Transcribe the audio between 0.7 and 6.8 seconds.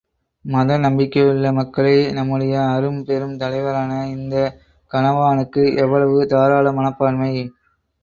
நம்பிக்கையுள்ள மக்களே நம்முடைய அரும் பெரும் தலைவரான இந்த கனவானுக்கு எவ்வளவு தாராள